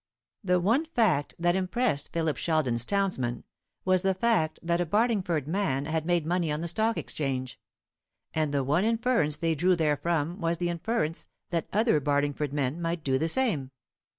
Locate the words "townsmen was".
2.85-4.01